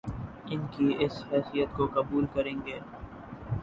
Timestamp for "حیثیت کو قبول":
1.31-2.25